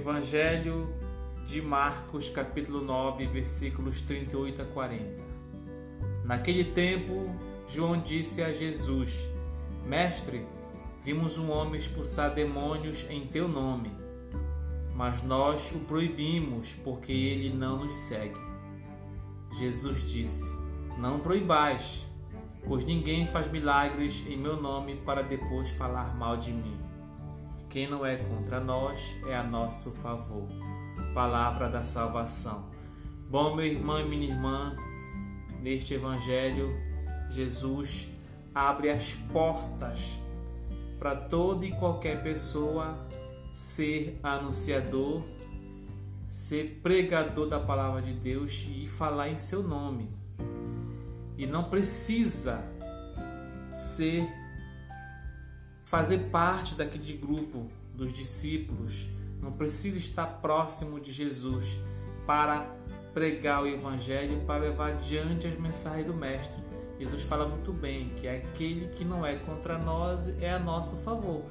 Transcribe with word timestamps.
Evangelho 0.00 0.88
de 1.44 1.60
Marcos, 1.60 2.30
capítulo 2.30 2.80
9, 2.80 3.26
versículos 3.26 4.00
38 4.00 4.62
a 4.62 4.64
40. 4.64 5.22
Naquele 6.24 6.64
tempo, 6.64 7.28
João 7.68 8.00
disse 8.00 8.42
a 8.42 8.50
Jesus: 8.50 9.28
Mestre, 9.84 10.46
vimos 11.04 11.36
um 11.36 11.50
homem 11.50 11.78
expulsar 11.78 12.32
demônios 12.32 13.06
em 13.10 13.26
teu 13.26 13.46
nome, 13.46 13.90
mas 14.94 15.20
nós 15.20 15.70
o 15.72 15.80
proibimos 15.80 16.74
porque 16.82 17.12
ele 17.12 17.54
não 17.54 17.84
nos 17.84 17.94
segue. 17.94 18.40
Jesus 19.58 20.10
disse: 20.10 20.50
Não 20.96 21.20
proibais, 21.20 22.06
pois 22.66 22.86
ninguém 22.86 23.26
faz 23.26 23.46
milagres 23.48 24.24
em 24.26 24.36
meu 24.38 24.56
nome 24.56 24.96
para 25.04 25.20
depois 25.20 25.68
falar 25.68 26.16
mal 26.16 26.38
de 26.38 26.52
mim. 26.52 26.89
Quem 27.70 27.88
não 27.88 28.04
é 28.04 28.16
contra 28.16 28.58
nós 28.58 29.16
é 29.28 29.36
a 29.36 29.44
nosso 29.44 29.92
favor. 29.92 30.48
Palavra 31.14 31.68
da 31.68 31.84
salvação. 31.84 32.68
Bom, 33.28 33.54
meu 33.54 33.64
irmão 33.64 34.00
e 34.00 34.08
minha 34.08 34.28
irmã, 34.28 34.76
neste 35.62 35.94
evangelho, 35.94 36.68
Jesus 37.30 38.08
abre 38.52 38.90
as 38.90 39.14
portas 39.14 40.18
para 40.98 41.14
toda 41.14 41.64
e 41.64 41.70
qualquer 41.70 42.24
pessoa 42.24 43.06
ser 43.52 44.18
anunciador, 44.20 45.22
ser 46.26 46.80
pregador 46.82 47.48
da 47.48 47.60
palavra 47.60 48.02
de 48.02 48.14
Deus 48.14 48.68
e 48.68 48.84
falar 48.88 49.28
em 49.28 49.38
seu 49.38 49.62
nome. 49.62 50.10
E 51.38 51.46
não 51.46 51.70
precisa 51.70 52.64
ser 53.70 54.39
fazer 55.90 56.18
parte 56.30 56.76
daquele 56.76 57.14
grupo 57.14 57.66
dos 57.96 58.12
discípulos, 58.12 59.10
não 59.42 59.50
precisa 59.50 59.98
estar 59.98 60.24
próximo 60.40 61.00
de 61.00 61.10
Jesus 61.10 61.80
para 62.24 62.64
pregar 63.12 63.64
o 63.64 63.66
evangelho, 63.66 64.40
para 64.46 64.62
levar 64.62 64.90
adiante 64.90 65.48
as 65.48 65.56
mensagens 65.56 66.06
do 66.06 66.14
mestre. 66.14 66.62
Jesus 66.96 67.24
fala 67.24 67.48
muito 67.48 67.72
bem 67.72 68.10
que 68.10 68.28
aquele 68.28 68.86
que 68.90 69.04
não 69.04 69.26
é 69.26 69.34
contra 69.34 69.76
nós 69.78 70.28
é 70.40 70.52
a 70.52 70.60
nosso 70.60 70.94
favor. 70.98 71.42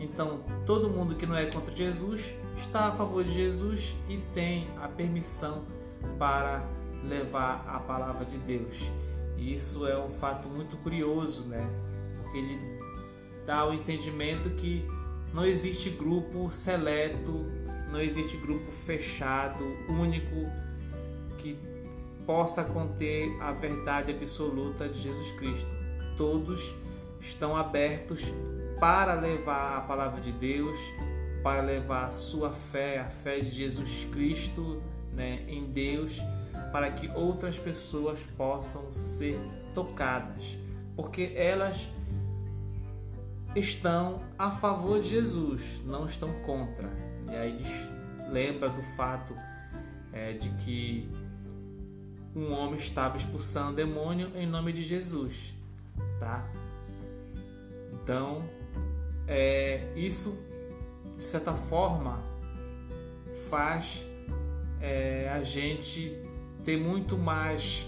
Então, 0.00 0.40
todo 0.66 0.90
mundo 0.90 1.14
que 1.14 1.24
não 1.24 1.36
é 1.36 1.46
contra 1.46 1.74
Jesus 1.74 2.34
está 2.56 2.86
a 2.86 2.90
favor 2.90 3.22
de 3.22 3.32
Jesus 3.32 3.96
e 4.08 4.16
tem 4.34 4.68
a 4.82 4.88
permissão 4.88 5.62
para 6.18 6.64
levar 7.04 7.64
a 7.68 7.78
palavra 7.78 8.24
de 8.24 8.38
Deus. 8.38 8.90
E 9.36 9.54
isso 9.54 9.86
é 9.86 9.96
um 9.96 10.10
fato 10.10 10.48
muito 10.48 10.76
curioso, 10.78 11.44
né? 11.44 11.64
Porque 12.16 12.38
ele 12.38 12.77
dá 13.48 13.66
o 13.66 13.72
entendimento 13.72 14.50
que 14.50 14.86
não 15.32 15.42
existe 15.42 15.88
grupo 15.88 16.50
seleto, 16.50 17.46
não 17.90 17.98
existe 17.98 18.36
grupo 18.36 18.70
fechado, 18.70 19.64
único, 19.88 20.34
que 21.38 21.56
possa 22.26 22.62
conter 22.62 23.26
a 23.40 23.52
verdade 23.52 24.12
absoluta 24.12 24.86
de 24.86 25.00
Jesus 25.00 25.30
Cristo. 25.30 25.70
Todos 26.14 26.74
estão 27.22 27.56
abertos 27.56 28.22
para 28.78 29.14
levar 29.14 29.78
a 29.78 29.80
palavra 29.80 30.20
de 30.20 30.30
Deus, 30.30 30.78
para 31.42 31.62
levar 31.62 32.04
a 32.04 32.10
sua 32.10 32.52
fé, 32.52 32.98
a 32.98 33.08
fé 33.08 33.40
de 33.40 33.48
Jesus 33.48 34.06
Cristo 34.12 34.82
né, 35.10 35.42
em 35.48 35.64
Deus, 35.64 36.20
para 36.70 36.90
que 36.90 37.08
outras 37.12 37.58
pessoas 37.58 38.20
possam 38.36 38.92
ser 38.92 39.40
tocadas, 39.74 40.58
porque 40.94 41.32
elas 41.34 41.88
estão 43.54 44.22
a 44.38 44.50
favor 44.50 45.00
de 45.00 45.08
Jesus, 45.08 45.82
não 45.84 46.06
estão 46.06 46.32
contra. 46.42 46.90
E 47.30 47.34
aí 47.34 47.62
lembra 48.30 48.68
do 48.68 48.82
fato 48.82 49.34
é, 50.12 50.32
de 50.32 50.50
que 50.64 51.08
um 52.34 52.52
homem 52.52 52.78
estava 52.78 53.16
expulsando 53.16 53.76
demônio 53.76 54.30
em 54.34 54.46
nome 54.46 54.72
de 54.72 54.82
Jesus, 54.82 55.54
tá? 56.20 56.46
Então, 57.92 58.44
é, 59.26 59.92
isso 59.96 60.36
de 61.16 61.24
certa 61.24 61.54
forma 61.54 62.22
faz 63.50 64.04
é, 64.80 65.28
a 65.30 65.42
gente 65.42 66.16
ter 66.64 66.76
muito 66.76 67.16
mais 67.16 67.86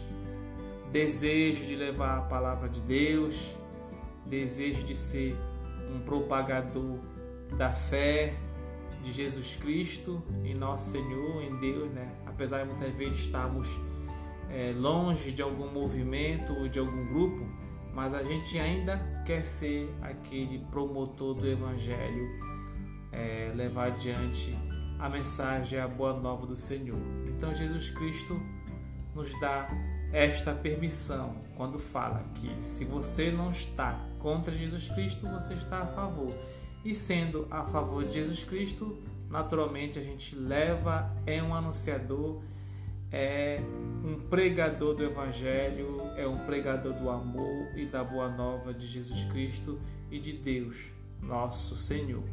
desejo 0.91 1.65
de 1.65 1.77
levar 1.77 2.19
a 2.19 2.23
palavra 2.23 2.69
de 2.69 2.81
Deus, 2.81 3.55
desejo 4.27 4.84
de 4.84 4.95
ser 4.95 5.37
um 5.95 6.01
propagador 6.01 6.99
da 7.56 7.71
fé 7.71 8.34
de 9.03 9.12
Jesus 9.12 9.56
Cristo 9.56 10.23
em 10.45 10.55
nosso 10.55 10.93
Senhor, 10.93 11.43
em 11.43 11.59
Deus, 11.59 11.91
né? 11.91 12.12
Apesar 12.27 12.62
de 12.62 12.71
muitas 12.71 12.95
vezes 12.95 13.21
estarmos 13.21 13.69
é, 14.51 14.73
longe 14.77 15.33
de 15.33 15.43
algum 15.43 15.71
movimento 15.71 16.53
ou 16.53 16.69
de 16.69 16.78
algum 16.78 17.06
grupo, 17.06 17.47
mas 17.95 18.15
a 18.15 18.23
gente 18.23 18.59
ainda 18.59 18.99
quer 19.25 19.45
ser 19.45 19.89
aquele 20.03 20.61
promotor 20.71 21.34
do 21.34 21.47
Evangelho, 21.47 22.28
é, 23.12 23.53
levar 23.55 23.89
adiante 23.89 24.57
a 24.99 25.09
mensagem, 25.09 25.78
a 25.78 25.89
boa 25.89 26.12
nova 26.12 26.47
do 26.47 26.55
Senhor. 26.55 26.99
Então 27.28 27.55
Jesus 27.55 27.91
Cristo 27.91 28.41
nos 29.15 29.39
dá 29.41 29.67
esta 30.12 30.53
permissão 30.53 31.34
quando 31.56 31.78
fala 31.78 32.25
que 32.37 32.62
se 32.62 32.84
você 32.84 33.31
não 33.31 33.50
está 33.50 34.00
contra 34.19 34.53
Jesus 34.53 34.88
Cristo, 34.88 35.26
você 35.28 35.54
está 35.54 35.82
a 35.82 35.87
favor. 35.87 36.32
E 36.84 36.94
sendo 36.94 37.47
a 37.50 37.62
favor 37.62 38.04
de 38.04 38.15
Jesus 38.15 38.43
Cristo, 38.43 38.98
naturalmente 39.31 39.98
a 39.98 40.03
gente 40.03 40.34
leva, 40.34 41.15
é 41.26 41.43
um 41.43 41.54
anunciador, 41.54 42.43
é 43.12 43.60
um 44.04 44.19
pregador 44.28 44.94
do 44.94 45.04
Evangelho, 45.04 46.00
é 46.16 46.27
um 46.27 46.38
pregador 46.47 46.94
do 46.94 47.10
amor 47.10 47.77
e 47.77 47.87
da 47.87 48.03
boa 48.03 48.28
nova 48.28 48.72
de 48.72 48.87
Jesus 48.87 49.25
Cristo 49.27 49.78
e 50.10 50.19
de 50.19 50.32
Deus, 50.32 50.91
nosso 51.21 51.77
Senhor. 51.77 52.25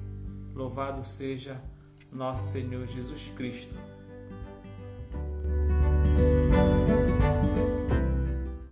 Louvado 0.55 1.03
seja 1.03 1.61
nosso 2.11 2.53
Senhor 2.53 2.88
Jesus 2.88 3.29
Cristo. 3.35 3.75